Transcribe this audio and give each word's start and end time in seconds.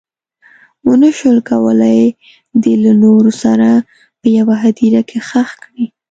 ونه 0.87 1.09
شول 1.17 1.37
کولی 1.49 2.03
دی 2.61 2.73
له 2.83 2.91
نورو 3.03 3.31
سره 3.43 3.69
په 4.19 4.27
یوه 4.39 4.55
هدیره 4.63 5.01
کې 5.09 5.19
ښخ 5.27 5.49
کړي. 5.63 5.85